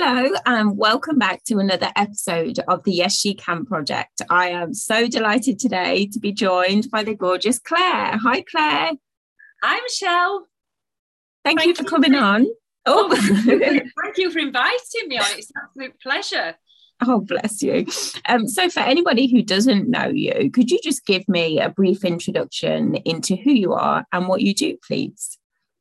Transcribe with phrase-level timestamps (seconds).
[0.00, 4.22] Hello, and welcome back to another episode of the Yes She Can project.
[4.30, 8.16] I am so delighted today to be joined by the gorgeous Claire.
[8.16, 8.92] Hi, Claire.
[9.60, 10.46] Hi, Michelle.
[11.44, 12.46] Thank, Thank you for you coming for, on.
[12.86, 13.12] Oh,
[14.04, 15.26] thank you for inviting me on.
[15.32, 16.54] It's an absolute pleasure.
[17.04, 17.84] Oh, bless you.
[18.28, 22.04] Um, so, for anybody who doesn't know you, could you just give me a brief
[22.04, 25.37] introduction into who you are and what you do, please?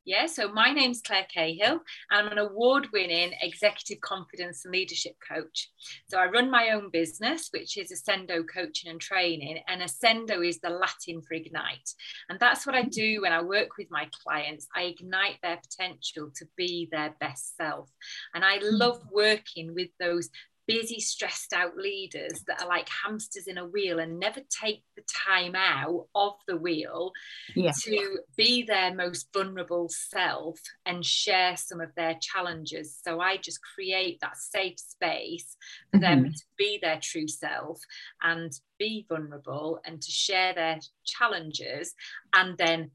[0.08, 1.82] Yeah, so my name's Claire Cahill,
[2.12, 5.70] and I'm an award winning executive confidence and leadership coach.
[6.10, 10.60] So I run my own business, which is Ascendo Coaching and Training, and Ascendo is
[10.60, 11.90] the Latin for ignite.
[12.30, 14.66] And that's what I do when I work with my clients.
[14.74, 17.92] I ignite their potential to be their best self.
[18.34, 20.30] And I love working with those
[20.68, 25.04] busy, stressed out leaders that are like hamsters in a wheel and never take the
[25.26, 27.12] time out of the wheel
[27.56, 27.72] yeah.
[27.84, 33.00] to be their most vulnerable self and share some of their challenges.
[33.02, 35.56] So I just create that safe space
[35.92, 36.24] for mm-hmm.
[36.24, 37.80] them to be their true self
[38.22, 41.94] and be vulnerable and to share their challenges
[42.34, 42.92] and then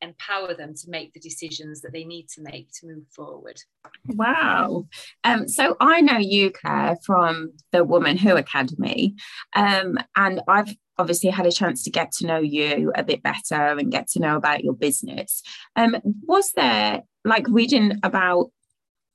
[0.00, 3.60] empower them to make the decisions that they need to make to move forward.
[4.08, 4.86] Wow.
[5.24, 9.14] Um, so I know you, Claire, from the Woman Who Academy,
[9.54, 13.78] um, and I've obviously had a chance to get to know you a bit better
[13.78, 15.42] and get to know about your business.
[15.76, 18.50] Um, was there, like reading about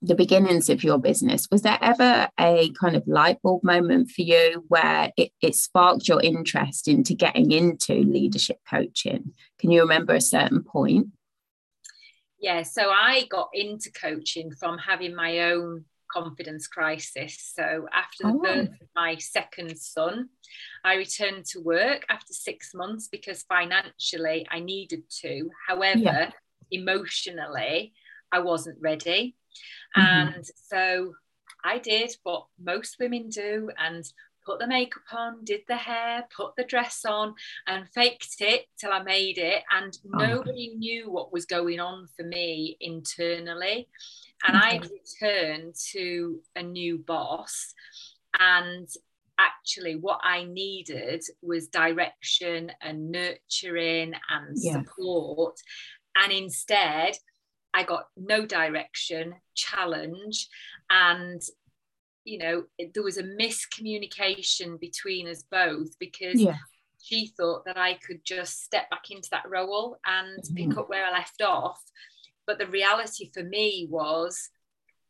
[0.01, 4.23] the beginnings of your business, was there ever a kind of light bulb moment for
[4.23, 9.33] you where it, it sparked your interest into getting into leadership coaching?
[9.59, 11.07] Can you remember a certain point?
[12.39, 17.53] Yeah, so I got into coaching from having my own confidence crisis.
[17.55, 18.41] So after the oh.
[18.41, 20.29] birth of my second son,
[20.83, 25.49] I returned to work after six months because financially I needed to.
[25.67, 26.31] However, yeah.
[26.71, 27.93] emotionally,
[28.31, 29.35] I wasn't ready.
[29.97, 30.35] Mm-hmm.
[30.35, 31.13] And so
[31.63, 34.03] I did what most women do and
[34.45, 37.35] put the makeup on, did the hair, put the dress on,
[37.67, 39.63] and faked it till I made it.
[39.71, 40.17] And oh.
[40.17, 43.87] nobody knew what was going on for me internally.
[44.43, 44.67] And okay.
[44.67, 47.73] I returned to a new boss.
[48.39, 48.87] And
[49.37, 54.73] actually, what I needed was direction and nurturing and yeah.
[54.73, 55.57] support.
[56.15, 57.13] And instead,
[57.73, 60.47] I got no direction, challenge,
[60.89, 61.41] and
[62.23, 66.57] you know there was a miscommunication between us both because yeah.
[67.01, 70.55] she thought that I could just step back into that role and mm-hmm.
[70.55, 71.81] pick up where I left off,
[72.45, 74.49] but the reality for me was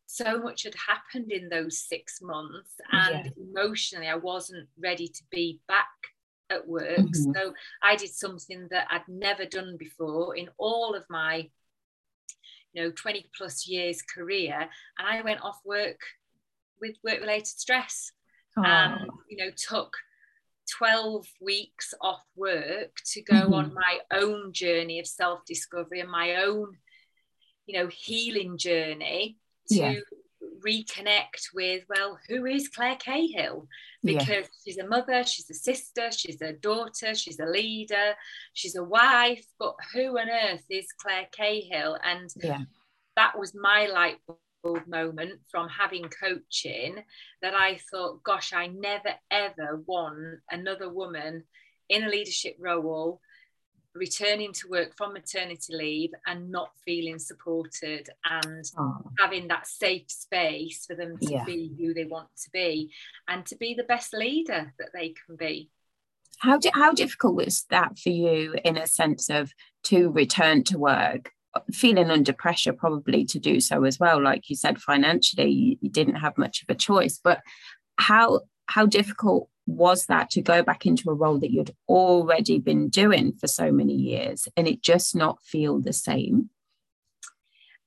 [0.06, 3.30] so much had happened in those six months and yeah.
[3.50, 5.86] emotionally I wasn't ready to be back
[6.50, 6.98] at work.
[6.98, 7.32] Mm-hmm.
[7.32, 11.48] So I did something that I'd never done before in all of my
[12.72, 14.68] you know 20 plus years career
[14.98, 16.00] and i went off work
[16.80, 18.12] with work related stress
[18.56, 18.62] oh.
[18.64, 19.94] and you know took
[20.78, 23.54] 12 weeks off work to go mm-hmm.
[23.54, 26.76] on my own journey of self discovery and my own
[27.66, 29.94] you know healing journey to yeah
[30.66, 33.66] reconnect with well who is claire cahill
[34.04, 34.42] because yeah.
[34.64, 38.14] she's a mother she's a sister she's a daughter she's a leader
[38.52, 42.60] she's a wife but who on earth is claire cahill and yeah.
[43.16, 44.16] that was my light
[44.62, 46.96] bulb moment from having coaching
[47.40, 51.42] that i thought gosh i never ever want another woman
[51.88, 53.20] in a leadership role
[53.94, 58.98] returning to work from maternity leave and not feeling supported and oh.
[59.18, 61.44] having that safe space for them to yeah.
[61.44, 62.92] be who they want to be
[63.28, 65.70] and to be the best leader that they can be.
[66.38, 69.52] How, di- how difficult was that for you in a sense of
[69.84, 71.30] to return to work?
[71.70, 74.22] Feeling under pressure, probably to do so as well.
[74.22, 77.20] Like you said, financially, you, you didn't have much of a choice.
[77.22, 77.42] But
[77.98, 82.88] how how difficult was that to go back into a role that you'd already been
[82.88, 86.50] doing for so many years and it just not feel the same?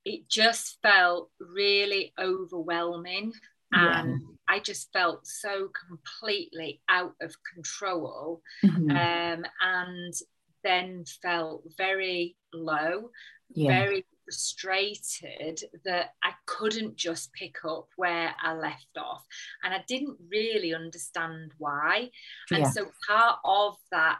[0.04, 3.32] It just felt really overwhelming.
[3.72, 4.00] Yeah.
[4.00, 8.90] And I just felt so completely out of control mm-hmm.
[8.90, 10.14] um, and
[10.62, 13.10] then felt very low,
[13.52, 13.68] yeah.
[13.68, 19.24] very frustrated that I couldn't just pick up where I left off.
[19.62, 22.10] And I didn't really understand why.
[22.50, 22.70] And yeah.
[22.70, 24.18] so part of that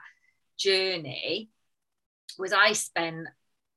[0.59, 1.51] journey
[2.39, 3.27] was I spent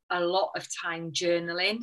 [0.10, 1.80] a lot of time journaling,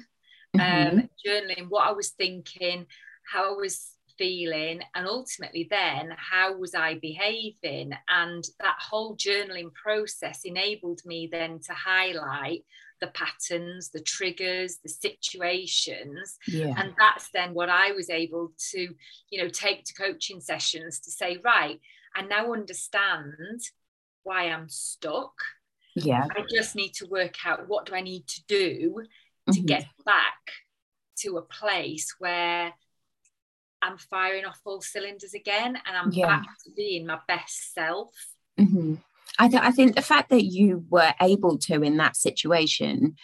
[0.56, 0.98] mm-hmm.
[0.98, 2.86] um, journaling what I was thinking,
[3.30, 9.72] how I was feeling and ultimately then how was i behaving and that whole journaling
[9.74, 12.64] process enabled me then to highlight
[13.00, 16.38] the patterns, the triggers, the situations.
[16.48, 16.74] Yeah.
[16.78, 18.94] And that's then what I was able to,
[19.28, 21.78] you know, take to coaching sessions to say, right,
[22.14, 23.60] I now understand
[24.22, 25.34] why I'm stuck.
[25.94, 26.26] Yeah.
[26.30, 29.02] I just need to work out what do I need to do
[29.52, 29.66] to Mhm.
[29.66, 30.40] get back
[31.18, 32.72] to a place where
[33.86, 36.26] I'm firing off all cylinders again and I'm Yeah.
[36.40, 38.10] back to being my best self.
[38.58, 38.98] Mhm.
[39.38, 43.16] I, th- I think the fact that you were able to in that situation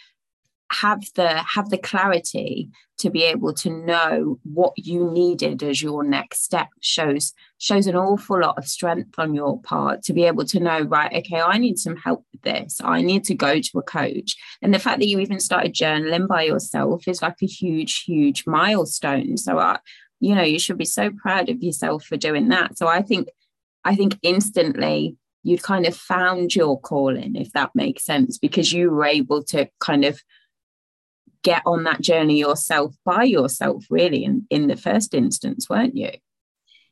[0.71, 6.03] have the have the clarity to be able to know what you needed as your
[6.03, 10.45] next step shows shows an awful lot of strength on your part to be able
[10.45, 13.77] to know right okay I need some help with this I need to go to
[13.79, 17.45] a coach and the fact that you even started journaling by yourself is like a
[17.47, 19.77] huge huge milestone so I
[20.23, 23.27] you know you should be so proud of yourself for doing that so I think
[23.83, 28.89] I think instantly you'd kind of found your calling, if that makes sense, because you
[28.89, 30.21] were able to kind of
[31.43, 36.11] get on that journey yourself by yourself, really, in, in the first instance, weren't you?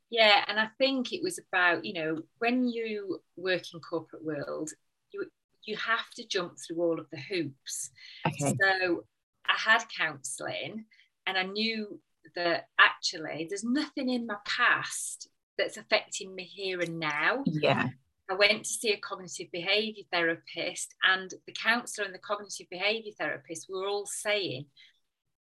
[0.10, 4.72] Yeah, and I think it was about, you know, when you work in corporate world,
[5.12, 5.26] you
[5.64, 7.92] you have to jump through all of the hoops.
[8.28, 8.56] Okay.
[8.60, 9.06] So
[9.48, 10.86] I had counselling
[11.28, 12.00] and I knew
[12.36, 17.44] that actually there's nothing in my past that's affecting me here and now.
[17.46, 17.90] Yeah.
[18.30, 23.12] I went to see a cognitive behaviour therapist, and the counsellor and the cognitive behaviour
[23.20, 24.68] therapist were all saying,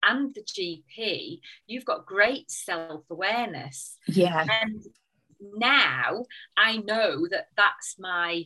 [0.04, 3.98] and the GP, you've got great self awareness.
[4.08, 4.46] Yeah.
[4.64, 4.84] And
[5.40, 6.26] now
[6.56, 8.46] I know that that's my,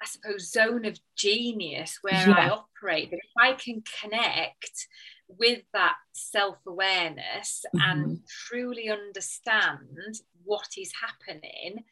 [0.00, 3.10] I suppose, zone of genius where I operate.
[3.10, 4.88] That if I can connect
[5.28, 11.84] with that self awareness and truly understand what is happening,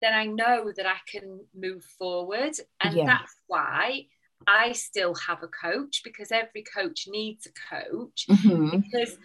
[0.00, 2.52] then I know that I can move forward.
[2.80, 3.06] And Yeah.
[3.06, 4.06] that's why
[4.46, 8.82] I still have a coach because every coach needs a coach Mhm.
[8.82, 9.16] because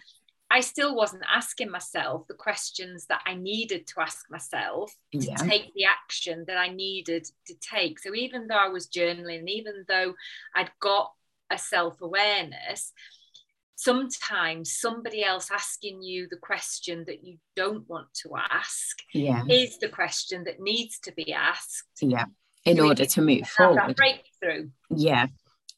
[0.50, 5.36] I still wasn't asking myself the questions that I needed to ask myself to Yeah.
[5.36, 7.98] take the action that I needed to take.
[7.98, 10.14] So even though I was journaling, even though
[10.54, 11.12] I'd got
[11.50, 12.92] a self awareness,
[13.78, 19.44] sometimes somebody else asking you the question that you don't want to ask Yeah.
[19.48, 21.84] is the question that needs to be asked.
[22.00, 22.24] Yeah.
[22.64, 23.94] In order to move forward.
[23.94, 24.70] breakthrough.
[24.90, 25.28] Yeah,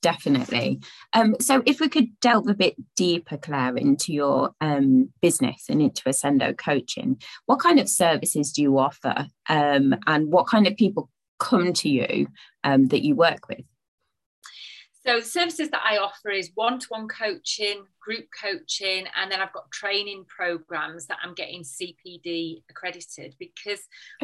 [0.00, 0.80] definitely.
[1.12, 5.82] Um, so if we could delve a bit deeper, Claire, into your um, business and
[5.82, 10.74] into Ascendo coaching, what kind of services do you offer um, and what kind of
[10.74, 12.28] people come to you
[12.64, 13.64] um, that you work with?
[15.06, 19.70] So the services that I offer is one-to-one coaching, group coaching, and then I've got
[19.70, 23.80] training programs that I'm getting CPD accredited because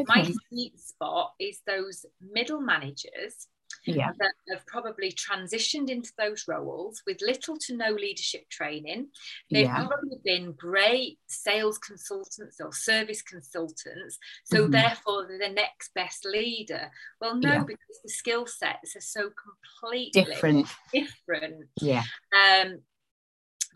[0.06, 3.49] my sweet spot is those middle managers
[3.84, 4.10] Yeah.
[4.18, 9.08] that have probably transitioned into those roles with little to no leadership training.
[9.50, 9.86] They've Yeah.
[9.86, 14.72] probably been great sales consultants or service consultants, so Mhm.
[14.72, 16.90] therefore they're the next best leader.
[17.20, 17.64] Well, no, Yeah.
[17.64, 20.66] because the skill sets are so completely Different.
[20.92, 21.70] different.
[21.80, 22.02] Yeah.
[22.36, 22.82] Um,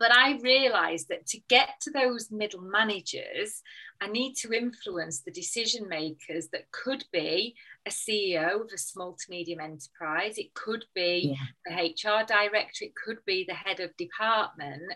[0.01, 3.61] but I realised that to get to those middle managers,
[4.01, 7.55] I need to influence the decision makers that could be
[7.85, 11.45] a CEO of a small to medium enterprise, it could be Yeah.
[11.67, 14.91] the HR director, it could be the head of department,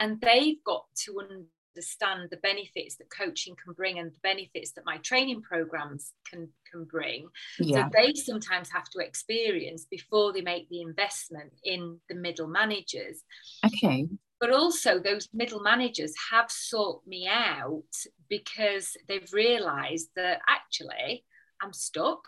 [0.00, 4.84] and they've got to understand the benefits that coaching can bring and the benefits that
[4.84, 7.28] my training programs can can bring
[7.60, 7.84] Yeah.
[7.84, 13.22] so they sometimes have to experience before they make the investment in the middle managers.
[13.64, 14.08] Okay.
[14.40, 17.82] But also, those middle managers have sought me out
[18.28, 21.24] because they've realized that actually
[21.60, 22.24] I'm stuck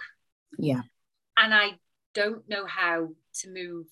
[0.58, 0.82] Yeah.
[1.36, 1.78] and I
[2.14, 3.86] don't know how to move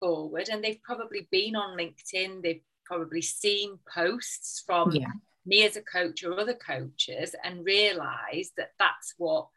[0.00, 0.48] forward.
[0.48, 5.12] And they've probably been on LinkedIn, they've probably seen posts from Yeah.
[5.44, 9.48] me as a coach or other coaches and realized that that's what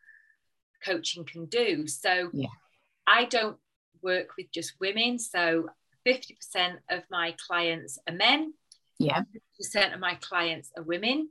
[0.84, 1.88] coaching can do.
[1.88, 2.50] So Yeah.
[3.08, 3.58] I don't
[4.02, 5.18] work with just women.
[5.18, 5.70] So
[6.06, 8.54] 50% of my clients are men,
[9.00, 9.24] Yeah.
[9.62, 11.30] 50% of my clients are women.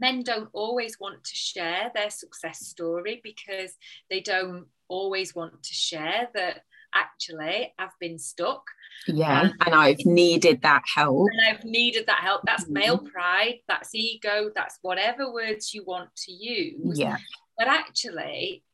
[0.00, 3.76] Men don't always want to share their success story because
[4.10, 8.64] they don't always want to share that actually I've been stuck
[9.06, 9.42] Yeah.
[9.42, 11.28] Um, and I've needed that help.
[11.32, 12.42] and I've needed that help.
[12.44, 12.70] That's Mhm.
[12.72, 16.98] male pride, that's ego, that's whatever words you want to use.
[16.98, 17.16] Yeah.
[17.56, 18.64] But actually,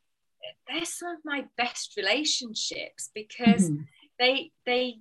[0.69, 3.87] they're some of my best relationships because Mhm.
[4.19, 4.99] They they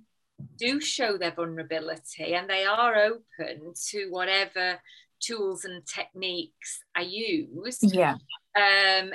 [0.56, 4.78] do show their vulnerability and they are open to whatever
[5.20, 7.78] tools and techniques I use.
[7.82, 8.16] Yeah.
[8.56, 9.12] Um,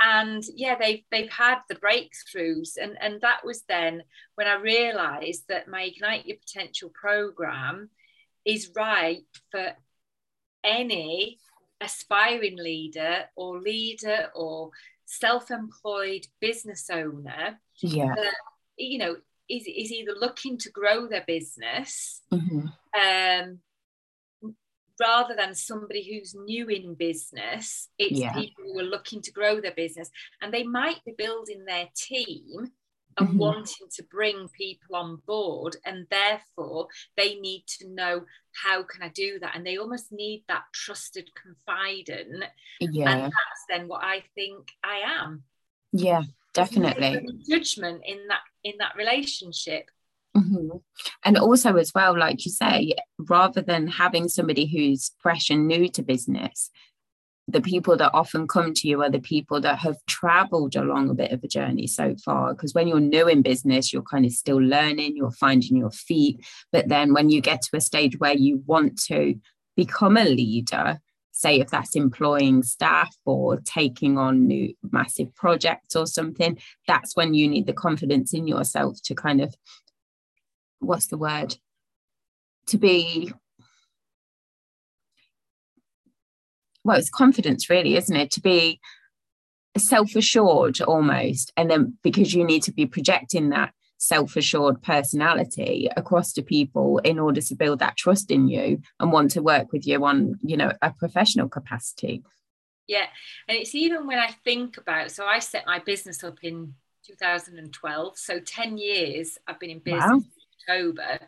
[0.00, 4.02] and yeah they've they've had the breakthroughs and and that was then
[4.36, 7.90] when i realized that my ignite your potential program
[8.44, 9.72] is right for
[10.62, 11.38] any
[11.80, 14.70] aspiring leader or leader or
[15.10, 18.34] self-employed business owner yeah that,
[18.76, 19.16] you know
[19.48, 22.66] is, is either looking to grow their business mm-hmm.
[22.94, 23.58] um
[25.00, 28.32] rather than somebody who's new in business, it's yeah.
[28.32, 30.10] people who are looking to grow their business
[30.42, 32.72] and they might be building their team
[33.18, 33.38] and mm-hmm.
[33.38, 38.22] wanting to bring people on board and therefore they need to know
[38.64, 39.54] how can i do that?
[39.54, 42.44] And they almost need that trusted confidant
[42.80, 43.10] yeah.
[43.10, 45.42] and that's then what i think i am.
[45.92, 46.22] Yeah
[46.58, 47.26] definitely.
[47.48, 49.90] judgment in that in that relationship.
[50.36, 50.76] Mm-hmm.
[51.24, 55.88] And also, as well, like you say, rather than having somebody who's fresh and new
[55.90, 56.70] to business,
[57.50, 61.14] the people that often come to you are the people that have traveled along a
[61.14, 62.52] bit of a journey so far.
[62.52, 66.46] Because when you're new in business, you're kind of still learning, you're finding your feet.
[66.72, 69.34] But then when you get to a stage where you want to
[69.76, 71.00] become a leader,
[71.32, 77.32] say if that's employing staff or taking on new massive projects or something, that's when
[77.32, 79.54] you need the confidence in yourself to kind of
[80.80, 81.56] what's the word
[82.66, 83.32] to be
[86.88, 88.30] well it's confidence really isn't it?
[88.32, 88.80] To be
[89.76, 96.42] self-assured almost and then because you need to be projecting that self-assured personality across to
[96.42, 100.04] people in order to build that trust in you and want to work with you
[100.04, 102.24] on you know a professional capacity.
[102.88, 103.06] Yeah
[103.46, 106.74] and it's even when i think about so i set my business up in
[107.06, 110.04] 2012 so 10 years i've been in business.
[110.04, 110.20] wow.
[110.68, 111.18] October,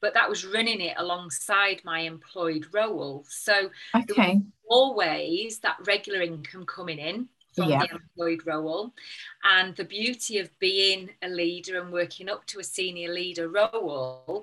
[0.00, 3.24] but that was running it alongside my employed role.
[3.28, 4.40] So okay.
[4.68, 8.92] always that regular income coming in from the employed role.
[9.44, 14.42] And the beauty of being a leader and working up to a senior leader role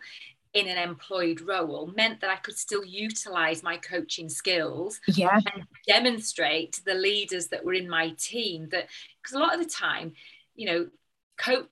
[0.54, 5.40] in an employed role meant that I could still utilize my coaching skills yeah.
[5.54, 8.88] and demonstrate to the leaders that were in my team that
[9.22, 10.14] because a lot of the time,
[10.56, 10.88] you know,
[11.38, 11.68] coach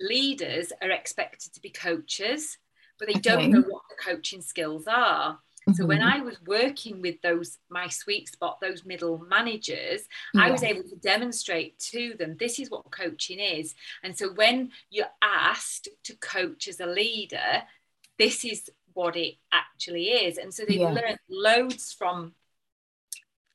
[0.00, 2.58] leaders are expected to be coaches,
[2.98, 3.20] but they okay.
[3.20, 5.38] don't know what the coaching skills are.
[5.68, 5.72] Mm-hmm.
[5.74, 6.22] So when mm-hmm.
[6.22, 10.02] I was working with those my sweet spot, those middle managers,
[10.34, 10.44] yeah.
[10.44, 13.74] I was able to demonstrate to them this is what coaching is.
[14.02, 17.62] And so when you're asked to coach as a leader,
[18.18, 20.38] this is what it actually is.
[20.38, 20.90] And so they yeah.
[20.90, 22.34] learned loads from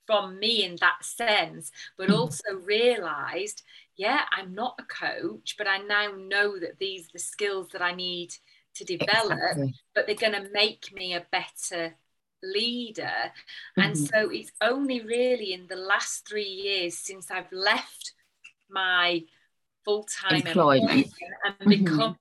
[0.05, 2.15] from me in that sense, but mm-hmm.
[2.15, 3.63] also realized
[3.95, 7.81] yeah, I'm not a coach, but I now know that these are the skills that
[7.81, 8.33] I need
[8.75, 9.75] to develop, exactly.
[9.93, 11.93] but they're going to make me a better
[12.41, 13.03] leader.
[13.03, 13.81] Mm-hmm.
[13.81, 18.13] And so it's only really in the last three years since I've left
[18.69, 19.23] my
[19.85, 21.07] full time employment
[21.45, 21.69] and mm-hmm.
[21.69, 22.15] become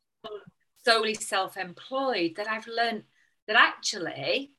[0.84, 3.04] solely self employed that I've learned
[3.46, 4.52] that actually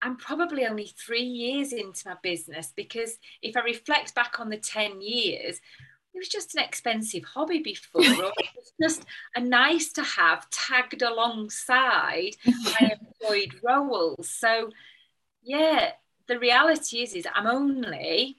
[0.00, 4.56] I'm probably only three years into my business because if I reflect back on the
[4.56, 5.60] 10 years,
[6.18, 9.04] it was just an expensive hobby before, or it was just
[9.36, 14.28] a nice to have tagged alongside my employed roles.
[14.28, 14.70] So,
[15.44, 15.92] yeah,
[16.26, 18.38] the reality is, is I'm only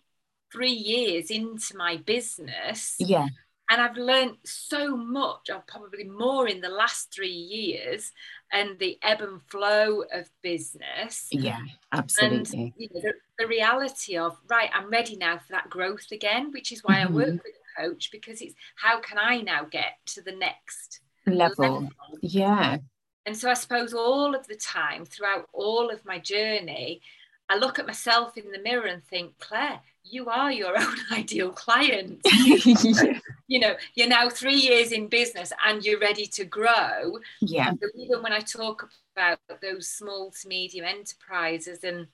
[0.51, 2.97] three years into my business.
[2.99, 3.27] Yeah.
[3.71, 8.11] And I've learned so much, or probably more in the last three years,
[8.51, 11.27] and the ebb and flow of business.
[11.31, 11.59] Yeah,
[11.93, 12.61] absolutely.
[12.61, 16.51] And you know, the, the, reality of, right, I'm ready now for that growth again,
[16.51, 17.13] which is why mm-hmm.
[17.13, 21.73] I work with coach because it's how can I now get to the next level?
[21.73, 21.89] level?
[22.21, 22.77] Yeah.
[23.25, 27.01] And so I suppose all of the time throughout all of my journey,
[27.49, 31.51] I look at myself in the mirror and think, Claire, you are your own ideal
[31.51, 32.21] client.
[32.45, 33.19] yeah.
[33.47, 37.19] You know, you're now three years in business and you're ready to grow.
[37.41, 37.71] Yeah.
[37.71, 42.07] So even when I talk about those small to medium enterprises and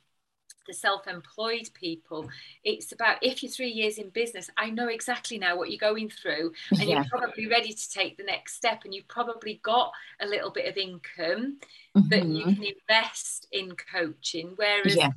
[0.65, 2.27] the self-employed people
[2.63, 6.09] it's about if you're three years in business i know exactly now what you're going
[6.09, 6.95] through and yeah.
[6.95, 9.91] you're probably ready to take the next step and you've probably got
[10.21, 11.57] a little bit of income
[11.95, 12.07] mm-hmm.
[12.09, 12.53] that you mm-hmm.
[12.53, 15.09] can invest in coaching whereas yeah.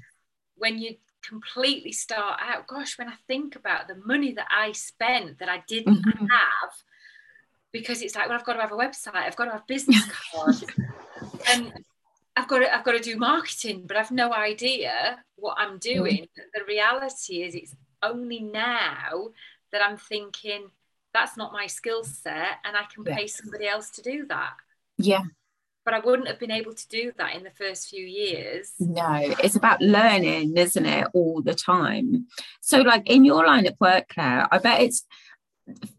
[0.57, 5.39] when you completely start out gosh when i think about the money that i spent
[5.39, 6.27] that i didn't mm-hmm.
[6.27, 6.71] have
[7.73, 10.03] because it's like well i've got to have a website i've got to have business
[10.33, 10.65] cards
[11.51, 11.73] and
[12.39, 16.23] I've got to, I've got to do marketing, but I've no idea what I'm doing.
[16.23, 16.43] Mm.
[16.55, 19.31] The reality is, it's only now
[19.73, 20.71] that I'm thinking
[21.13, 23.17] that's not my skill set, and I can yeah.
[23.17, 24.53] pay somebody else to do that.
[24.99, 25.23] Yeah,
[25.85, 28.73] but I wouldn't have been able to do that in the first few years.
[28.79, 32.27] No, it's about learning, isn't it, all the time?
[32.61, 35.05] So, like in your line of work, Claire, I bet it's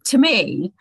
[0.06, 0.72] to me,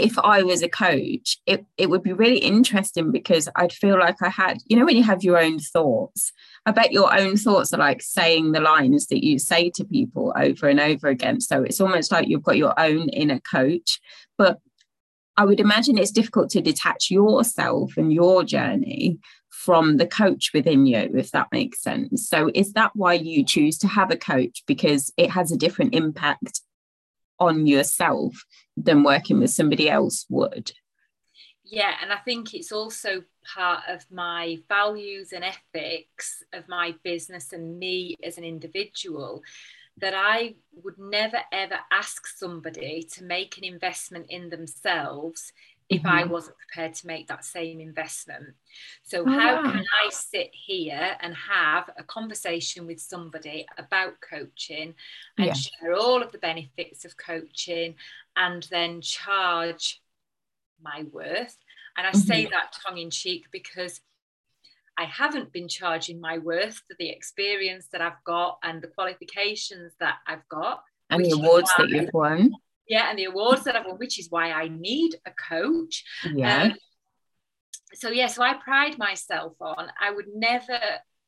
[0.00, 4.16] if I was a coach, it, it would be really interesting because I'd feel like
[4.22, 6.32] I had, you know, when you have your own thoughts,
[6.66, 10.32] I bet your own thoughts are like saying the lines that you say to people
[10.36, 11.40] over and over again.
[11.40, 14.00] So it's almost like you've got your own inner coach.
[14.36, 14.58] But
[15.36, 20.86] I would imagine it's difficult to detach yourself and your journey from the coach within
[20.86, 22.28] you, if that makes sense.
[22.28, 24.62] So, is that why you choose to have a coach?
[24.66, 26.60] Because it has a different impact
[27.40, 28.34] on yourself
[28.76, 30.72] than working with somebody else would.
[31.64, 33.22] Yeah, and I think it's also
[33.54, 39.42] part of my values and ethics of my business and me as an individual
[39.98, 45.52] that I would never ever ask somebody to make an investment in themselves
[45.90, 46.08] if mm-hmm.
[46.08, 48.54] I wasn't prepared to make that same investment.
[49.02, 49.72] So, oh, how wow.
[49.72, 54.94] can I sit here and have a conversation with somebody about coaching
[55.36, 55.52] and yeah.
[55.52, 57.96] share all of the benefits of coaching
[58.36, 60.00] and then charge
[60.80, 61.58] my worth?
[61.96, 62.20] And I mm-hmm.
[62.20, 64.00] say that tongue in cheek because
[64.96, 69.92] I haven't been charging my worth for the experience that I've got and the qualifications
[69.98, 70.84] that I've got.
[71.08, 72.52] And the awards that you've won.
[72.90, 76.04] Yeah, and the awards that I've won, which is why I need a coach.
[76.34, 76.64] Yeah.
[76.64, 76.74] Um,
[77.94, 80.80] so, yeah, so I pride myself on, I would never,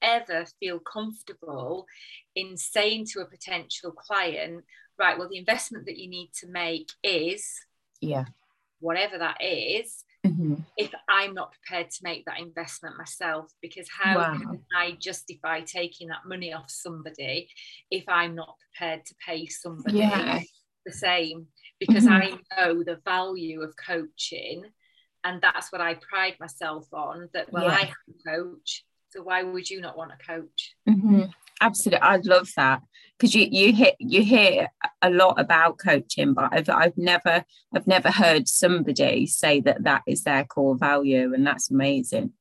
[0.03, 1.87] ever feel comfortable
[2.35, 4.65] in saying to a potential client,
[4.99, 7.49] right, well, the investment that you need to make is.
[8.01, 8.25] Yeah.
[8.81, 10.55] Whatever that is mm-hmm.
[10.77, 13.53] if I'm not prepared to make that investment myself.
[13.61, 14.39] Because how wow.
[14.39, 17.49] can I justify taking that money off somebody
[17.91, 20.41] if I'm not prepared to pay somebody yeah.
[20.85, 21.47] The same?
[21.79, 22.39] Because mm-hmm.
[22.59, 24.65] I know the value of coaching,
[25.25, 27.29] and that's what I pride myself on.
[27.35, 27.75] That well, yeah.
[27.75, 30.75] I have a coach, so why would you not want a coach?
[30.89, 31.31] Mm-hmm
[31.63, 32.83] absolutely i love that
[33.17, 34.69] because you you hear you hear
[35.01, 40.03] a lot about coaching but I've, I've never i've never heard somebody say that that
[40.07, 42.33] is their core value and that's amazing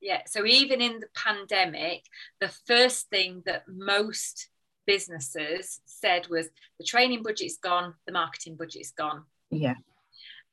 [0.00, 2.02] yeah so even in the pandemic
[2.40, 4.48] the first thing that most
[4.86, 9.74] businesses said was the training budget's gone the marketing budget's gone yeah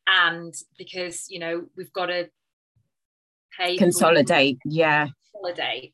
[0.08, 2.30] and because you know we've got to
[3.58, 5.94] pay consolidate yeah consolidate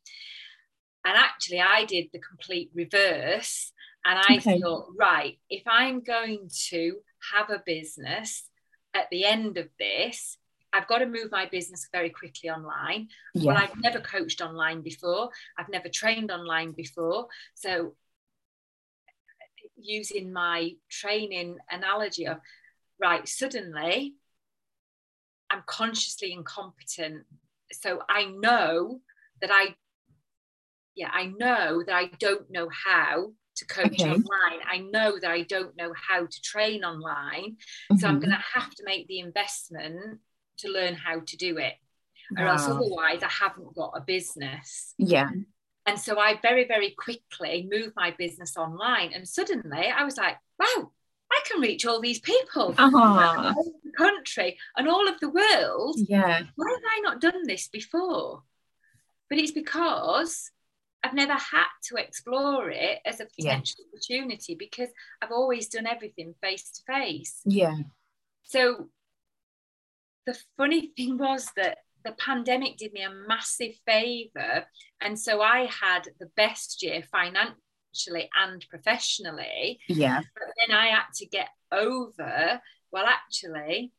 [1.08, 3.71] and actually, I did the complete reverse.
[4.06, 4.60] And I okay.
[4.60, 6.97] thought, right, if I'm going to
[7.34, 8.50] have a business
[8.93, 10.38] at the end of this,
[10.73, 13.08] I've got to move my business very quickly online.
[13.34, 13.54] Yeah.
[13.54, 17.28] Well, I've never coached online before, I've never trained online before.
[17.56, 17.95] So,
[19.78, 22.38] using my training analogy of,
[23.00, 24.16] right, suddenly
[25.50, 27.24] I'm consciously incompetent.
[27.72, 29.02] So, I know
[29.42, 29.76] that I
[30.98, 34.10] yeah, I know that I don't know how to coach okay.
[34.10, 34.60] online.
[34.70, 37.52] I know that I don't know how to train online.
[37.52, 37.98] Mm-hmm.
[37.98, 38.30] So I'm mm-hmm.
[38.30, 40.20] going to have to make the investment
[40.60, 41.74] to learn how to do it.
[42.32, 42.44] Wow.
[42.44, 44.94] Or else otherwise I haven't got a business.
[44.98, 45.30] Yeah.
[45.88, 49.13] And so I very, very quickly moved my business online.
[49.13, 50.91] And suddenly I was like, wow,
[51.32, 53.54] I can reach all these people uh-huh.
[53.84, 55.95] the country and all of the world.
[55.97, 56.41] Yeah.
[56.56, 58.43] Why have I not done this before?
[59.30, 60.52] But it's because
[61.04, 63.97] I've never had to explore it as a potential yeah.
[63.97, 64.89] opportunity because
[65.21, 67.39] I've always done everything face to face.
[67.45, 67.76] Yeah.
[68.43, 68.89] So
[70.26, 74.65] the funny thing was that the pandemic did me a massive favor.
[75.02, 79.80] And so I had the best year financially and professionally.
[79.89, 80.22] Yeah.
[80.34, 83.91] But then I had to get over, well, actually,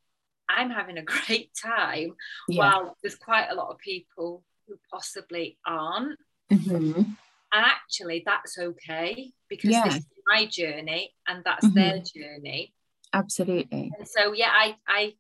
[0.49, 2.15] I'm having a great time
[2.49, 2.59] yeah.
[2.59, 6.19] while there's quite a lot of people who possibly aren't.
[6.51, 7.03] Mm-hmm.
[7.51, 9.85] And actually, that's okay because yeah.
[9.85, 11.75] this is my journey and that's mm-hmm.
[11.75, 12.73] their journey.
[13.13, 13.91] Absolutely.
[13.99, 15.15] And so, yeah, I, I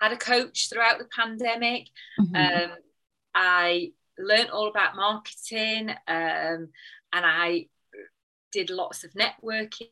[0.00, 1.88] had a coach throughout the pandemic.
[2.20, 2.36] Mm-hmm.
[2.36, 2.70] Um,
[3.34, 6.68] I learned all about marketing um,
[7.12, 7.66] and I
[8.52, 9.88] did lots of networking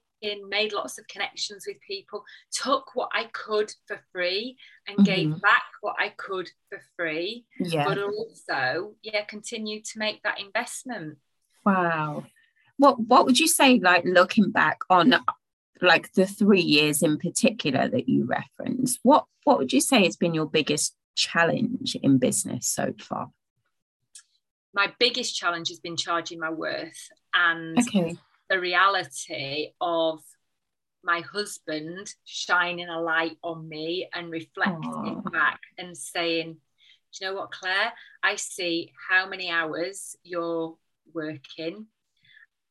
[0.48, 4.56] made lots of connections with people, took what I could for free
[4.88, 5.04] and mm-hmm.
[5.04, 7.46] gave back what I could for free.
[7.58, 7.84] Yeah.
[7.84, 11.18] But also, yeah, continue to make that investment.
[11.64, 12.24] Wow.
[12.76, 15.14] What what would you say, like looking back on
[15.80, 20.16] like the three years in particular that you referenced, what what would you say has
[20.16, 23.30] been your biggest challenge in business so far?
[24.72, 28.16] My biggest challenge has been charging my worth and okay
[28.48, 30.20] the reality of
[31.02, 35.32] my husband shining a light on me and reflecting Aww.
[35.32, 36.56] back and saying,
[37.12, 37.92] Do you know what, Claire?
[38.22, 40.76] I see how many hours you're
[41.12, 41.86] working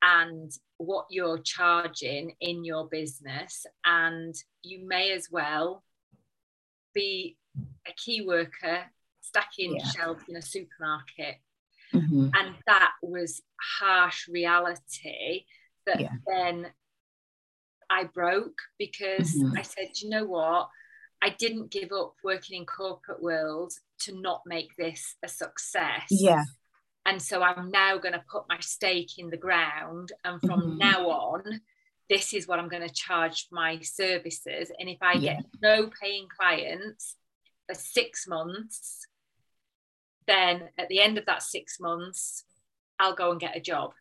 [0.04, 3.66] and what you're charging in your business.
[3.86, 5.84] And you may as well
[6.94, 7.38] be
[7.88, 8.82] a key worker
[9.22, 9.86] stacking yeah.
[9.86, 11.38] shelves in a supermarket.
[11.94, 12.30] Mm-hmm.
[12.36, 13.42] And that was
[13.80, 15.46] harsh reality
[15.86, 16.10] that yeah.
[16.28, 16.68] then
[17.89, 19.58] I broke because mm-hmm.
[19.58, 20.70] I said, you know what?
[21.22, 26.08] I didn't give up working in corporate world to not make this a success.
[26.10, 26.44] Yeah.
[27.06, 30.12] And so I'm now going to put my stake in the ground.
[30.24, 30.78] And from mm-hmm.
[30.78, 31.62] now on,
[32.10, 34.72] this is what I'm going to charge my services.
[34.80, 35.36] And if I yeah.
[35.36, 37.16] get no paying clients
[37.68, 39.06] for six months,
[40.28, 42.46] then at the end of that six months,
[43.00, 43.92] I'll go and get a job.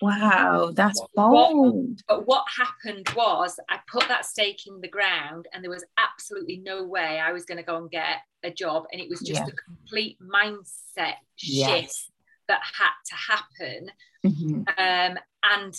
[0.00, 2.00] Wow, that's bold.
[2.08, 6.58] But what happened was I put that stake in the ground and there was absolutely
[6.58, 8.84] no way I was going to go and get a job.
[8.92, 9.46] And it was just yeah.
[9.46, 11.68] a complete mindset yes.
[11.68, 12.10] shift
[12.48, 13.90] that had to happen.
[14.24, 14.62] Mm-hmm.
[14.78, 15.78] Um, and,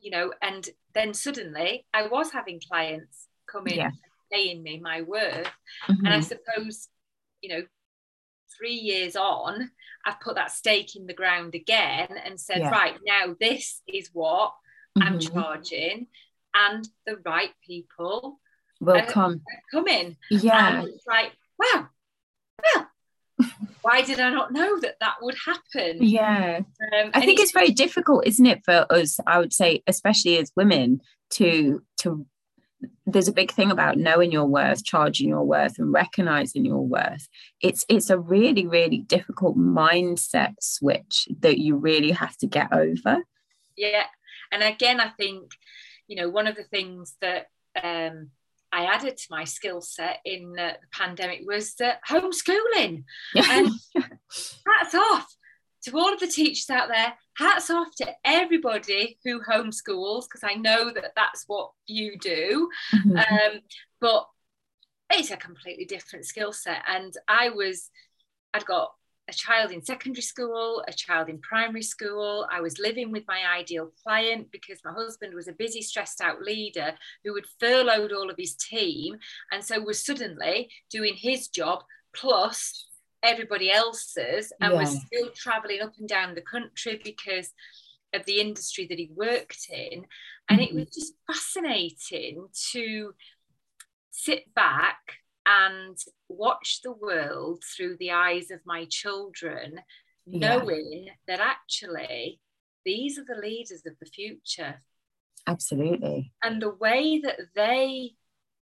[0.00, 3.90] you know, and then suddenly I was having clients come in yeah.
[4.32, 5.46] paying me my worth.
[5.88, 6.06] Mm-hmm.
[6.06, 6.88] And I suppose,
[7.42, 7.62] you know,
[8.56, 9.70] three years on,
[10.04, 12.70] I've put that stake in the ground again and said, yeah.
[12.70, 14.52] right, now this is what
[14.98, 15.02] mm-hmm.
[15.02, 16.06] I'm charging.
[16.54, 18.40] And the right people
[18.80, 19.42] will come.
[19.70, 20.16] come in.
[20.30, 20.80] Yeah.
[20.80, 21.88] And it's like, wow,
[22.62, 22.88] well,
[23.82, 26.02] why did I not know that that would happen?
[26.02, 26.60] Yeah.
[26.60, 30.38] Um, I think it's, it's very difficult, isn't it, for us, I would say, especially
[30.38, 32.26] as women, to to
[33.12, 37.28] there's a big thing about knowing your worth charging your worth and recognizing your worth.
[37.62, 43.18] It's it's a really really difficult mindset switch that you really have to get over.
[43.76, 44.04] Yeah.
[44.52, 45.52] And again i think
[46.06, 47.46] you know one of the things that
[47.82, 48.30] um
[48.70, 53.04] I added to my skill set in uh, the pandemic was uh, homeschooling.
[53.34, 55.34] and that's off
[55.84, 60.54] to all of the teachers out there, hats off to everybody who homeschools, because I
[60.54, 62.68] know that that's what you do.
[62.94, 63.16] Mm-hmm.
[63.16, 63.60] Um,
[64.00, 64.26] but
[65.10, 66.82] it's a completely different skill set.
[66.86, 67.90] And I was,
[68.52, 68.90] I'd got
[69.28, 72.46] a child in secondary school, a child in primary school.
[72.50, 76.42] I was living with my ideal client because my husband was a busy, stressed out
[76.42, 79.18] leader who had furloughed all of his team
[79.52, 82.87] and so was suddenly doing his job plus
[83.22, 84.78] everybody else's and yeah.
[84.80, 87.50] was still traveling up and down the country because
[88.14, 90.04] of the industry that he worked in
[90.48, 90.78] and mm-hmm.
[90.78, 93.12] it was just fascinating to
[94.10, 94.98] sit back
[95.46, 95.96] and
[96.28, 99.80] watch the world through the eyes of my children
[100.26, 100.56] yeah.
[100.56, 102.40] knowing that actually
[102.84, 104.82] these are the leaders of the future
[105.46, 108.12] absolutely and the way that they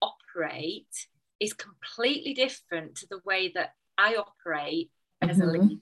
[0.02, 1.08] operate
[1.40, 4.90] is completely different to the way that I operate
[5.22, 5.50] as mm-hmm.
[5.50, 5.82] a leader.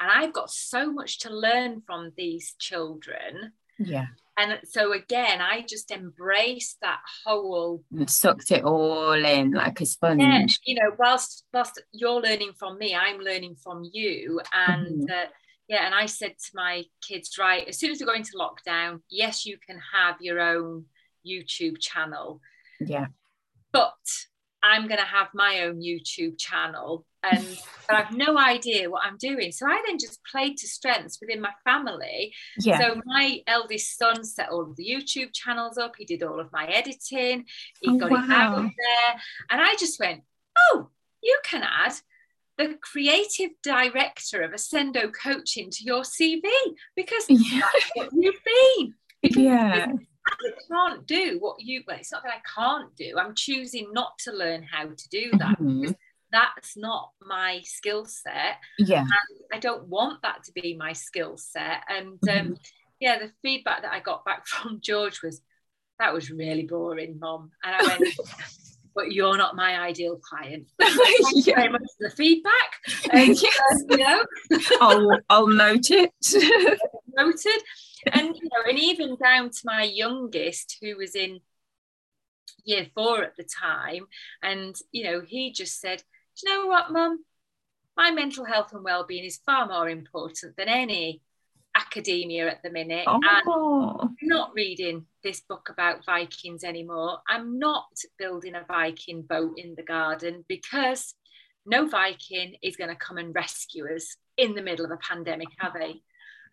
[0.00, 3.52] And I've got so much to learn from these children.
[3.78, 4.06] Yeah.
[4.36, 9.86] And so again, I just embraced that whole and sucked it all in like a
[9.86, 10.20] sponge.
[10.20, 14.40] Yeah, you know, whilst whilst you're learning from me, I'm learning from you.
[14.54, 15.10] And mm-hmm.
[15.10, 15.30] uh,
[15.68, 19.00] yeah, and I said to my kids, right, as soon as we go into lockdown,
[19.10, 20.84] yes, you can have your own
[21.26, 22.40] YouTube channel.
[22.80, 23.06] Yeah.
[23.72, 23.98] But
[24.62, 27.44] I'm going to have my own YouTube channel and
[27.88, 29.52] but I've no idea what I'm doing.
[29.52, 32.34] So I then just played to strengths within my family.
[32.60, 32.78] Yeah.
[32.78, 35.94] So my eldest son set all of the YouTube channels up.
[35.96, 37.46] He did all of my editing.
[37.80, 38.24] He oh, got wow.
[38.24, 39.20] it out there.
[39.50, 40.22] And I just went,
[40.58, 40.90] oh,
[41.22, 41.94] you can add
[42.58, 46.42] the creative director of Ascendo Coaching to your CV
[46.96, 47.60] because yeah.
[47.60, 48.94] that's what you've been.
[49.22, 49.86] Because yeah.
[50.28, 53.16] I can't do what you well, it's not that I can't do.
[53.18, 55.58] I'm choosing not to learn how to do that.
[55.58, 55.92] Mm-hmm.
[56.30, 58.56] That's not my skill set.
[58.78, 59.00] Yeah.
[59.00, 59.10] And
[59.52, 61.82] I don't want that to be my skill set.
[61.88, 62.52] And um, mm-hmm.
[63.00, 65.40] yeah, the feedback that I got back from George was
[65.98, 67.50] that was really boring, mom.
[67.64, 68.14] And I went,
[68.98, 70.66] but you're not my ideal client.
[70.80, 70.96] Thank
[71.46, 72.52] you very much for the feedback.
[73.12, 73.84] Um, yes.
[73.88, 74.24] you know,
[74.80, 76.10] I'll, I'll note it.
[77.16, 77.62] Noted
[78.12, 81.38] and you know, and even down to my youngest who was in
[82.64, 84.06] year four at the time,
[84.42, 86.02] and you know, he just said,
[86.40, 87.24] Do you know what, mum?
[87.96, 91.22] My mental health and well-being is far more important than any
[91.78, 93.04] academia at the minute.
[93.06, 93.14] Oh.
[93.14, 97.18] And I'm not reading this book about Vikings anymore.
[97.28, 97.86] I'm not
[98.18, 101.14] building a Viking boat in the garden because
[101.64, 105.48] no Viking is going to come and rescue us in the middle of a pandemic,
[105.60, 106.02] are they?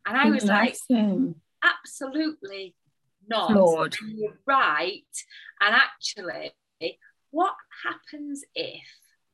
[0.06, 0.76] And I was like,
[1.64, 2.76] absolutely
[3.28, 3.52] not.
[3.52, 3.96] Lord.
[4.08, 5.02] you're right.
[5.62, 6.52] And actually,
[7.32, 8.84] what happens if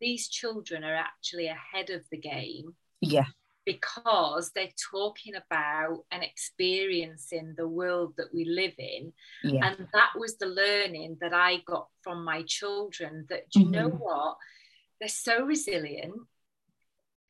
[0.01, 2.75] these children are actually ahead of the game.
[2.99, 3.27] Yeah.
[3.65, 9.13] Because they're talking about and experiencing the world that we live in.
[9.43, 9.67] Yeah.
[9.67, 13.71] And that was the learning that I got from my children that, you mm-hmm.
[13.71, 14.37] know what?
[14.99, 16.15] They're so resilient.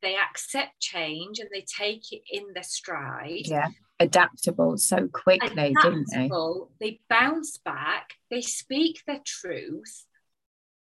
[0.00, 3.46] They accept change and they take it in their stride.
[3.46, 3.68] Yeah
[4.02, 6.86] adaptable so quickly, adaptable, didn't they?
[6.86, 10.04] They bounce back, they speak their truth.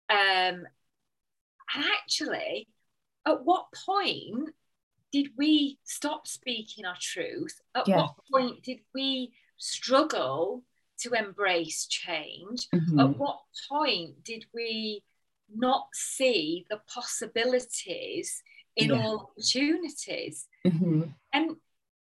[0.10, 0.66] Um,
[1.74, 2.68] and actually,
[3.26, 4.50] at what point
[5.12, 7.60] did we stop speaking our truth?
[7.76, 7.98] At yeah.
[7.98, 10.64] what point did we struggle
[11.02, 12.68] to embrace change?
[12.74, 13.00] Mm-hmm.
[13.00, 15.04] At what point did we
[15.54, 18.42] not see the possibilities
[18.76, 19.02] in yeah.
[19.02, 20.48] all opportunities?
[20.66, 21.04] Mm-hmm.
[21.34, 21.56] And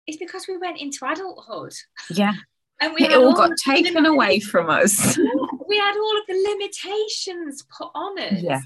[0.06, 1.74] it's because we went into adulthood.
[2.10, 2.34] Yeah.
[2.80, 5.16] And we it all got taken away from us.
[5.68, 8.42] we had all of the limitations put on us.
[8.42, 8.60] Yeah.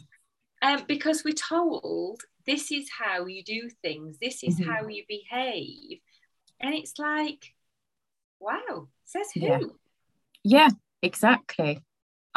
[0.63, 4.71] Um, because we're told this is how you do things, this is mm-hmm.
[4.71, 5.99] how you behave.
[6.61, 7.55] And it's like,
[8.41, 9.41] wow, says who?
[9.41, 9.59] Yeah,
[10.43, 10.69] yeah
[11.03, 11.83] exactly.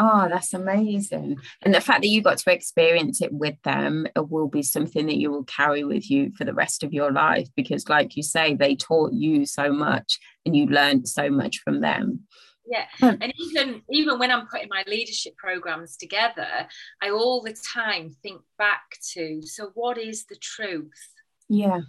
[0.01, 1.35] Oh, that's amazing.
[1.61, 5.05] And the fact that you got to experience it with them it will be something
[5.07, 8.23] that you will carry with you for the rest of your life because, like you
[8.23, 12.21] say, they taught you so much and you learned so much from them.
[12.69, 12.85] Yeah.
[12.99, 13.21] Hmm.
[13.21, 16.67] And even even when I'm putting my leadership programs together,
[17.01, 21.13] I all the time think back to so what is the truth?
[21.47, 21.81] Yeah.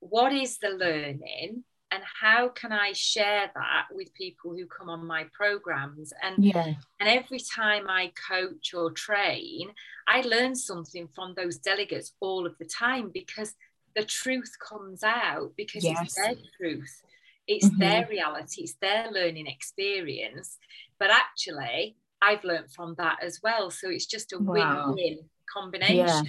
[0.00, 1.64] What is the learning?
[1.92, 6.12] and how can I share that with people who come on my programs?
[6.22, 6.74] And yeah.
[7.00, 9.68] and every time I coach or train,
[10.06, 13.54] I learn something from those delegates all of the time because
[13.94, 16.02] the truth comes out because yes.
[16.02, 17.02] it's their truth,
[17.46, 17.78] it's mm-hmm.
[17.78, 20.58] their reality, it's their learning experience.
[20.98, 23.70] But actually, I've learned from that as well.
[23.70, 24.92] So it's just a wow.
[24.94, 25.18] win-win
[25.52, 26.06] combination.
[26.06, 26.22] Yeah.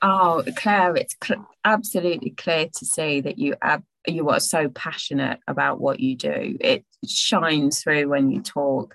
[0.00, 5.40] Oh, Claire, it's cl- absolutely clear to see that you ab- you are so passionate
[5.48, 6.56] about what you do.
[6.60, 8.94] It shines through when you talk.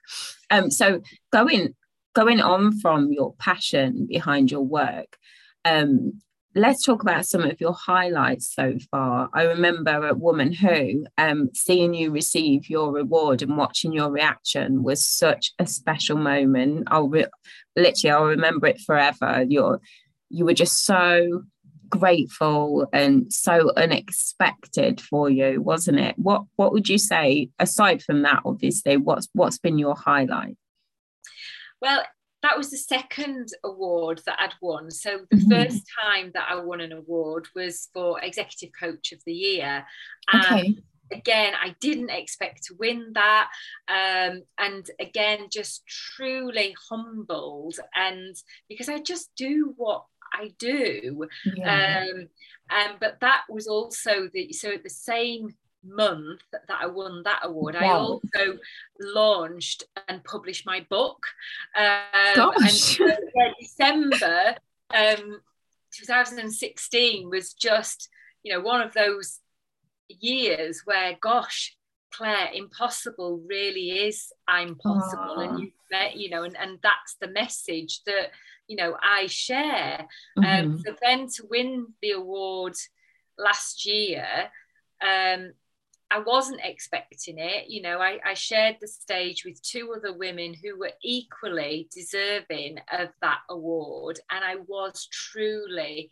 [0.50, 1.02] Um, so
[1.32, 1.76] going
[2.14, 5.18] going on from your passion behind your work,
[5.66, 6.22] um,
[6.56, 9.30] let's talk about some of your highlights so far.
[9.34, 14.84] I remember at Woman Who, um, seeing you receive your reward and watching your reaction
[14.84, 16.88] was such a special moment.
[16.88, 17.28] I'll re-
[17.76, 19.44] literally, I'll remember it forever.
[19.48, 19.82] You're,
[20.30, 21.44] you were just so
[21.90, 26.18] grateful and so unexpected for you, wasn't it?
[26.18, 28.42] What What would you say aside from that?
[28.46, 30.58] Obviously, what's what's been your highlight?
[31.82, 32.04] Well,
[32.44, 34.92] that was the second award that I'd won.
[34.92, 35.52] So the mm-hmm.
[35.52, 39.86] first time that I won an award was for Executive Coach of the Year.
[40.32, 40.76] And okay.
[41.12, 43.50] Again, I didn't expect to win that.
[43.88, 47.76] Um, and again, just truly humbled.
[47.94, 48.36] And
[48.68, 51.28] because I just do what I do.
[51.56, 52.06] Yeah.
[52.10, 52.28] Um,
[52.72, 55.50] um, but that was also the so at the same
[55.84, 57.82] month that I won that award, wow.
[57.82, 58.58] I also
[59.00, 61.24] launched and published my book.
[61.78, 63.00] Um, Gosh.
[63.00, 64.56] And uh, December
[64.94, 65.42] um,
[65.94, 68.10] 2016 was just,
[68.44, 69.40] you know, one of those
[70.08, 71.76] years where, gosh,
[72.14, 75.50] Claire, impossible really is I'm possible, Aww.
[75.50, 75.72] and you,
[76.14, 78.32] you know, and, and that's the message that
[78.68, 80.08] you know I share.
[80.38, 80.72] Um, mm-hmm.
[80.72, 82.76] Um, so then to win the award
[83.38, 84.28] last year,
[85.02, 85.54] um,
[86.14, 87.70] I wasn't expecting it.
[87.70, 92.78] You know, I, I shared the stage with two other women who were equally deserving
[92.92, 96.12] of that award, and I was truly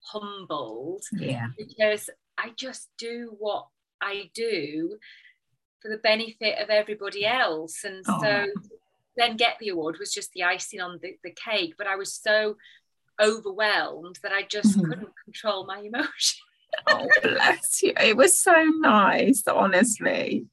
[0.00, 1.02] humbled.
[1.12, 3.66] Yeah, because I just do what
[4.00, 4.96] I do
[5.82, 8.22] for the benefit of everybody else, and oh.
[8.22, 8.46] so
[9.18, 11.74] then get the award was just the icing on the, the cake.
[11.76, 12.56] But I was so
[13.20, 14.88] overwhelmed that I just mm-hmm.
[14.88, 16.45] couldn't control my emotion.
[16.88, 20.46] oh bless you it was so nice honestly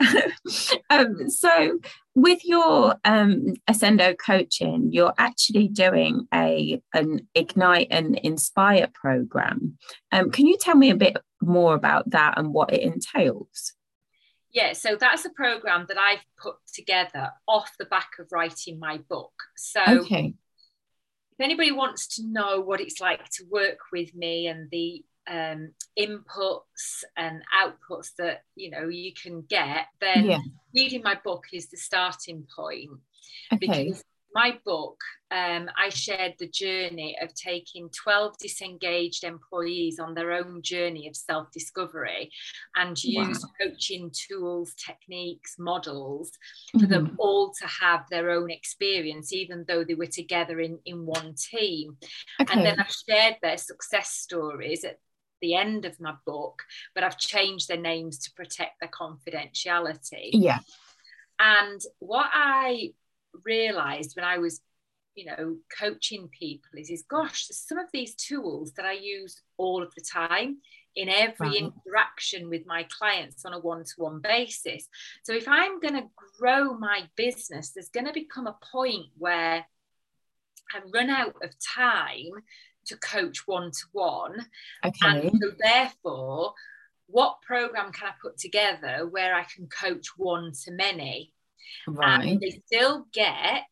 [0.90, 1.78] um, so
[2.14, 9.76] with your um, ascendo coaching you're actually doing a an ignite and inspire program
[10.12, 13.74] um, can you tell me a bit more about that and what it entails
[14.52, 18.98] yeah, so that's a program that I've put together off the back of writing my
[19.08, 19.32] book.
[19.56, 20.34] So okay.
[21.32, 25.72] if anybody wants to know what it's like to work with me and the um,
[25.98, 30.40] inputs and outputs that you know you can get, then yeah.
[30.74, 32.90] reading my book is the starting point.
[33.52, 33.58] Okay.
[33.66, 34.04] Because
[34.34, 34.98] my book,
[35.30, 41.16] um, I shared the journey of taking 12 disengaged employees on their own journey of
[41.16, 42.30] self discovery
[42.74, 43.50] and use wow.
[43.60, 46.32] coaching tools, techniques, models
[46.72, 46.92] for mm-hmm.
[46.92, 51.34] them all to have their own experience, even though they were together in, in one
[51.34, 51.96] team.
[52.40, 52.52] Okay.
[52.52, 54.98] And then I've shared their success stories at
[55.40, 56.62] the end of my book,
[56.94, 60.30] but I've changed their names to protect their confidentiality.
[60.32, 60.58] Yeah.
[61.38, 62.92] And what I
[63.44, 64.60] realized when I was,
[65.14, 69.82] you know, coaching people is, is gosh, some of these tools that I use all
[69.82, 70.58] of the time
[70.96, 74.88] in every interaction with my clients on a one-to-one basis.
[75.22, 79.64] So if I'm going to grow my business, there's going to become a point where
[80.72, 82.30] I run out of time
[82.90, 84.46] to coach one-to-one.
[84.84, 84.98] Okay.
[85.02, 86.54] And so therefore,
[87.06, 91.32] what program can I put together where I can coach one to many?
[91.86, 92.28] Right.
[92.28, 93.68] And they still get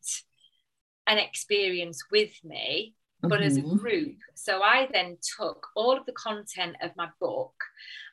[1.06, 3.42] an experience with me, but mm-hmm.
[3.42, 3.76] as a mm-hmm.
[3.76, 4.16] group.
[4.34, 7.54] So I then took all of the content of my book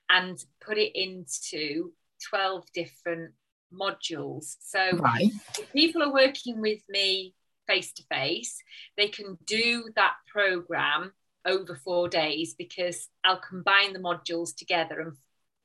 [0.09, 1.91] and put it into
[2.29, 3.33] 12 different
[3.73, 4.55] modules.
[4.61, 5.31] So right.
[5.57, 7.33] if people are working with me
[7.67, 8.61] face to face,
[8.97, 11.11] they can do that program
[11.45, 15.13] over four days because I'll combine the modules together and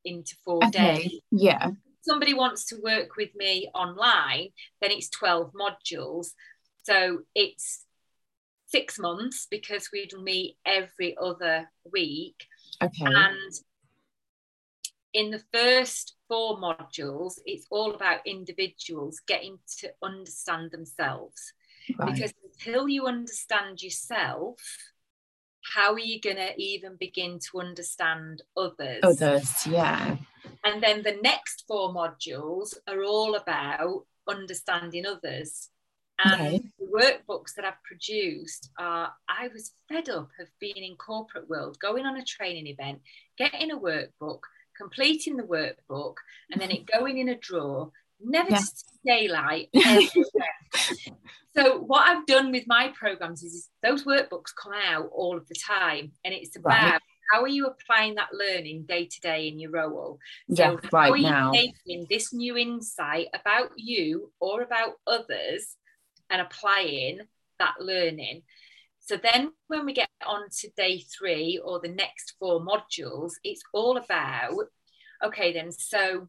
[0.05, 1.03] into four okay.
[1.03, 1.21] days.
[1.31, 1.71] Yeah
[2.03, 4.49] somebody wants to work with me online,
[4.81, 6.29] then it's 12 modules.
[6.83, 7.85] So it's
[8.67, 12.47] six months because we'd meet every other week.
[12.83, 13.05] Okay.
[13.05, 13.53] And
[15.13, 21.53] in the first four modules, it's all about individuals getting to understand themselves.
[21.99, 22.15] Right.
[22.15, 24.61] Because until you understand yourself,
[25.63, 29.01] how are you going to even begin to understand others?
[29.03, 30.17] Others, yeah.
[30.65, 35.69] And then the next four modules are all about understanding others.
[36.23, 36.61] And okay.
[36.79, 41.79] the workbooks that I've produced are, I was fed up of being in corporate world,
[41.81, 43.01] going on a training event,
[43.39, 44.41] getting a workbook,
[44.77, 46.15] completing the workbook,
[46.51, 47.91] and then it going in a drawer,
[48.23, 49.71] never to daylight.
[51.57, 55.49] so what I've done with my programs is, is, those workbooks come out all of
[55.49, 59.49] the time, and it's about right how are you applying that learning day to day
[59.49, 60.19] in your role?
[60.53, 61.53] So yeah, right how are you now.
[61.53, 65.77] taking this new insight about you or about others
[66.29, 67.21] and applying
[67.59, 68.43] that learning?
[68.99, 73.63] So then when we get on to day three or the next four modules, it's
[73.73, 74.67] all about,
[75.25, 76.29] okay, then so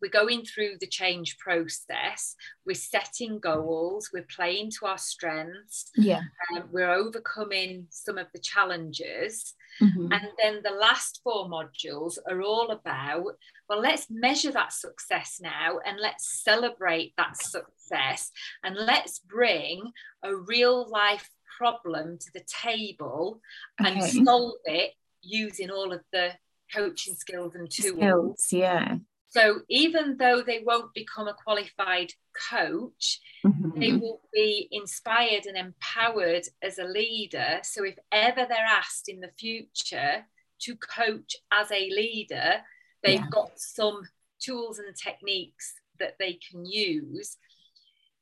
[0.00, 2.34] we're going through the change process.
[2.66, 4.10] We're setting goals.
[4.12, 5.90] We're playing to our strengths.
[5.96, 6.22] Yeah.
[6.54, 9.54] Um, we're overcoming some of the challenges.
[9.80, 10.12] Mm-hmm.
[10.12, 13.36] and then the last four modules are all about
[13.68, 18.30] well let's measure that success now and let's celebrate that success.
[18.62, 23.40] And let's bring a real life problem to the table
[23.80, 23.92] okay.
[23.92, 26.32] and solve it using all of the
[26.74, 27.96] coaching skills and tools.
[27.96, 28.96] Skills, yeah
[29.30, 32.12] so even though they won't become a qualified
[32.50, 33.78] coach, mm-hmm.
[33.78, 37.60] they will be inspired and empowered as a leader.
[37.62, 40.26] So if ever they're asked in the future
[40.62, 42.54] to coach as a leader,
[43.04, 43.30] they've yeah.
[43.30, 44.02] got some
[44.40, 47.36] tools and techniques that they can use.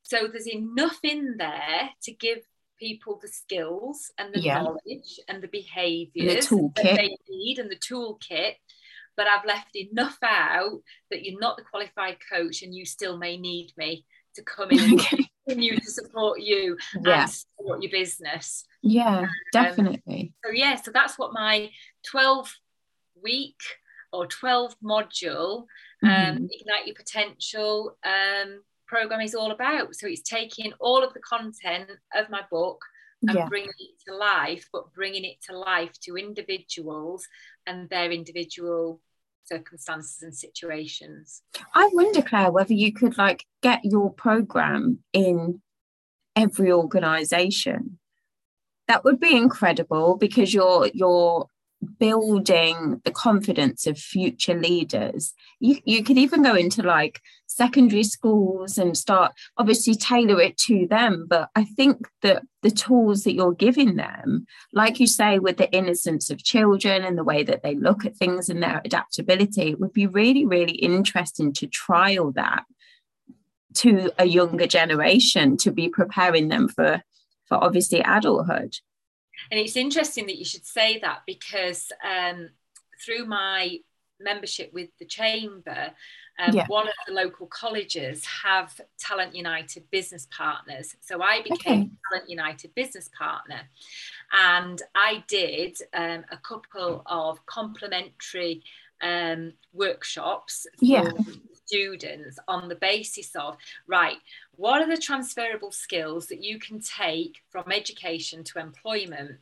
[0.02, 2.40] So there's enough in there to give
[2.78, 4.62] people the skills and the yeah.
[4.62, 8.56] knowledge and the behaviors and the that they need and the toolkit
[9.18, 13.36] but I've left enough out that you're not the qualified coach and you still may
[13.36, 15.00] need me to come in and
[15.46, 17.22] continue to support you yeah.
[17.22, 18.64] and support your business.
[18.80, 20.32] Yeah, um, definitely.
[20.44, 21.70] So yeah, so that's what my
[22.06, 22.54] 12
[23.20, 23.60] week
[24.12, 25.64] or 12 module
[26.04, 26.44] um, mm-hmm.
[26.52, 29.96] ignite your potential um, program is all about.
[29.96, 32.80] So it's taking all of the content of my book
[33.26, 33.48] and yeah.
[33.48, 37.26] bringing it to life, but bringing it to life to individuals
[37.66, 39.00] and their individual
[39.48, 41.42] circumstances and situations.
[41.74, 45.60] I wonder, Claire, whether you could like get your program in
[46.36, 47.98] every organization.
[48.86, 51.48] That would be incredible because you're you're
[51.98, 55.32] building the confidence of future leaders.
[55.60, 60.86] You, you could even go into like secondary schools and start obviously tailor it to
[60.88, 61.26] them.
[61.28, 65.70] But I think that the tools that you're giving them, like you say, with the
[65.72, 69.80] innocence of children and the way that they look at things and their adaptability, it
[69.80, 72.64] would be really, really interesting to trial that
[73.74, 77.02] to a younger generation to be preparing them for
[77.46, 78.74] for obviously adulthood
[79.50, 82.50] and it's interesting that you should say that because um,
[83.04, 83.78] through my
[84.20, 85.90] membership with the chamber,
[86.38, 86.66] um, yeah.
[86.68, 90.94] one of the local colleges have Talent United business partners.
[91.00, 91.90] So I became okay.
[92.10, 93.60] Talent United business partner,
[94.32, 98.62] and I did um, a couple of complimentary
[99.00, 101.10] um, workshops for yeah.
[101.68, 103.56] Students on the basis of
[103.86, 104.16] right,
[104.56, 109.32] what are the transferable skills that you can take from education to employment?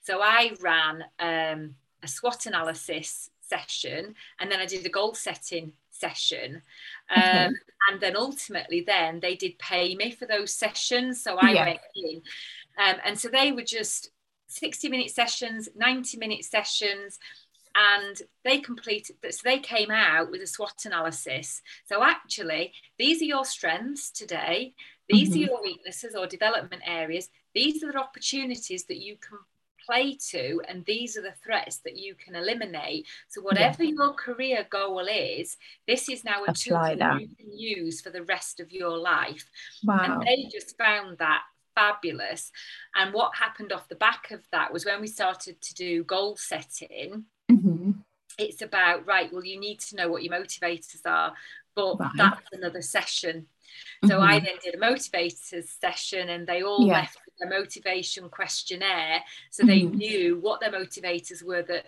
[0.00, 5.72] So I ran um, a SWOT analysis session and then I did a goal setting
[5.90, 6.62] session.
[7.14, 7.50] Um, okay.
[7.88, 11.22] And then ultimately, then they did pay me for those sessions.
[11.22, 11.64] So I yeah.
[11.64, 12.22] went in.
[12.78, 14.10] Um, and so they were just
[14.48, 17.18] 60 minute sessions, 90 minute sessions.
[17.78, 21.60] And they completed so they came out with a SWOT analysis.
[21.84, 24.74] So actually, these are your strengths today,
[25.08, 25.38] these mm-hmm.
[25.38, 29.38] are your weaknesses or development areas, these are the opportunities that you can
[29.86, 33.92] play to and these are the threats that you can eliminate so whatever yeah.
[33.96, 35.56] your career goal is
[35.86, 38.72] this is now a Apply tool that, that you can use for the rest of
[38.72, 39.48] your life
[39.84, 39.98] wow.
[40.02, 41.42] and they just found that
[41.76, 42.50] fabulous
[42.96, 46.36] and what happened off the back of that was when we started to do goal
[46.36, 47.92] setting mm-hmm.
[48.38, 51.32] it's about right well you need to know what your motivators are
[51.74, 52.10] but right.
[52.16, 53.46] that's another session
[54.04, 54.22] so mm-hmm.
[54.22, 56.94] I then did a motivators session and they all yeah.
[56.94, 59.22] left with a motivation questionnaire.
[59.50, 59.68] So mm-hmm.
[59.68, 61.86] they knew what their motivators were that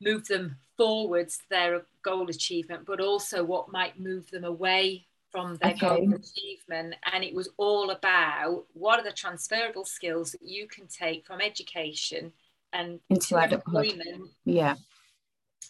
[0.00, 5.72] moved them forwards their goal achievement, but also what might move them away from their
[5.72, 5.80] okay.
[5.80, 6.94] goal achievement.
[7.12, 11.40] And it was all about what are the transferable skills that you can take from
[11.40, 12.32] education
[12.72, 14.30] and into employment.
[14.44, 14.76] Yeah.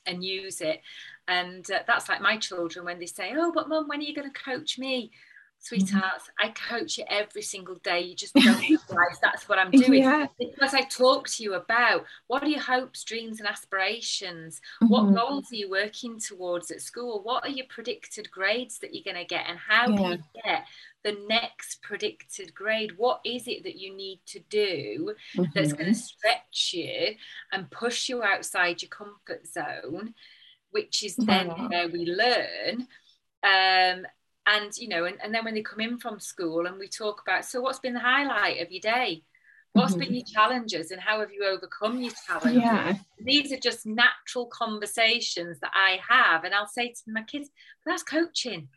[0.07, 0.83] And use it.
[1.29, 4.15] And uh, that's like my children when they say, Oh, but mum, when are you
[4.15, 5.11] going to coach me?
[5.67, 8.01] Sweethearts, I coach you every single day.
[8.01, 10.03] You just don't realize that's what I'm doing.
[10.03, 10.27] Yeah.
[10.39, 14.61] Because I talk to you about what are your hopes, dreams, and aspirations?
[14.83, 14.93] Mm-hmm.
[14.93, 17.23] What goals are you working towards at school?
[17.23, 19.47] What are your predicted grades that you're going to get?
[19.49, 19.97] And how yeah.
[19.97, 20.65] can you get
[21.05, 22.93] the next predicted grade?
[22.97, 25.51] What is it that you need to do mm-hmm.
[25.55, 27.17] that's going to stretch you
[27.53, 30.15] and push you outside your comfort zone?
[30.71, 32.87] Which is then where we learn.
[33.43, 34.07] Um,
[34.47, 37.21] and you know and, and then when they come in from school and we talk
[37.27, 39.23] about so what's been the highlight of your day
[39.77, 40.01] What's mm-hmm.
[40.01, 42.63] been your challenges and how have you overcome your challenges?
[42.63, 42.95] Yeah.
[43.21, 46.45] These are just natural conversations that I have.
[46.45, 47.51] And I'll say to my kids,
[47.85, 48.69] that's coaching.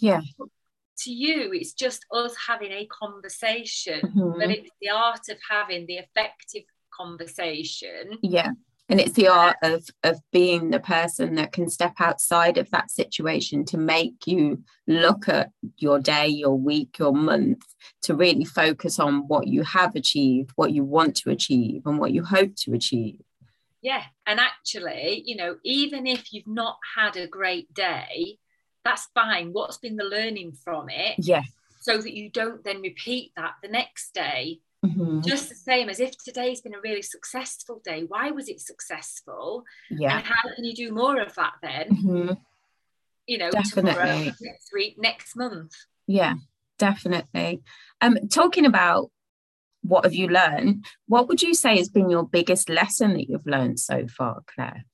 [0.00, 0.20] Yeah.
[1.02, 4.36] To you, it's just us having a conversation, mm-hmm.
[4.36, 8.18] but it's the art of having the effective conversation.
[8.20, 8.50] Yeah
[8.88, 12.90] and it's the art of of being the person that can step outside of that
[12.90, 17.64] situation to make you look at your day your week your month
[18.02, 22.12] to really focus on what you have achieved what you want to achieve and what
[22.12, 23.20] you hope to achieve.
[23.82, 28.38] Yeah and actually you know even if you've not had a great day
[28.88, 29.50] that's fine.
[29.52, 31.16] What's been the learning from it?
[31.18, 31.42] Yeah.
[31.80, 35.22] So that you don't then repeat that the next day Mm-hmm.
[35.22, 38.04] Just the same as if today's been a really successful day.
[38.06, 39.64] Why was it successful?
[39.90, 40.18] Yeah.
[40.18, 41.88] And how can you do more of that then?
[41.90, 42.32] Mm-hmm.
[43.26, 45.72] You know, definitely tomorrow, next week, next month.
[46.06, 46.34] Yeah,
[46.78, 47.62] definitely.
[48.00, 49.10] Um, talking about
[49.82, 53.46] what have you learned, what would you say has been your biggest lesson that you've
[53.46, 54.84] learned so far, Claire?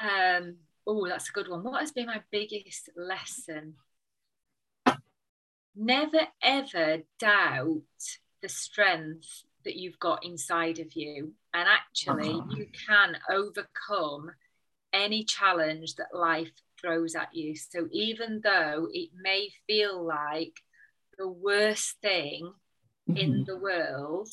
[0.00, 0.56] Um,
[0.86, 1.62] oh, that's a good one.
[1.62, 3.74] What has been my biggest lesson?
[5.76, 7.82] Never ever doubt
[8.42, 11.32] the strength that you've got inside of you.
[11.52, 12.46] And actually, oh.
[12.54, 14.30] you can overcome
[14.92, 17.56] any challenge that life throws at you.
[17.56, 20.60] So, even though it may feel like
[21.18, 22.52] the worst thing
[23.08, 23.16] mm-hmm.
[23.16, 24.28] in the world,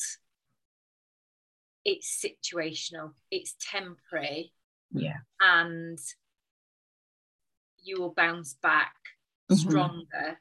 [1.84, 4.52] it's situational, it's temporary.
[4.92, 5.18] Yeah.
[5.40, 5.98] And
[7.82, 8.94] you will bounce back
[9.50, 9.56] mm-hmm.
[9.56, 10.38] stronger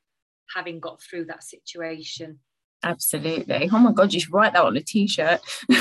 [0.55, 2.39] having got through that situation.
[2.83, 3.69] Absolutely.
[3.71, 5.39] Oh my God, you should write that on a t shirt.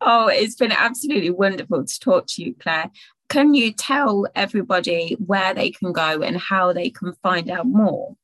[0.00, 2.90] oh, it's been absolutely wonderful to talk to you, Claire.
[3.28, 8.16] Can you tell everybody where they can go and how they can find out more?